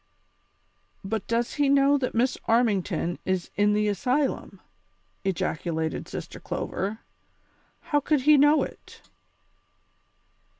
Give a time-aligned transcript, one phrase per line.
[1.03, 4.59] "But does he know that Miss Armington is in the asylum?"
[5.23, 7.01] ejaculated Sister Clover.
[7.81, 9.03] "How could he know it